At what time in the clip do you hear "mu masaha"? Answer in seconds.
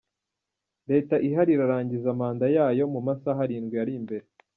2.93-3.39